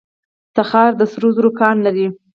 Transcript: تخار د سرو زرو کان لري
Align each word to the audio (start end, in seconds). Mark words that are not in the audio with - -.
تخار 0.55 0.91
د 0.97 1.01
سرو 1.11 1.29
زرو 1.35 1.51
کان 1.59 1.75
لري 1.85 2.07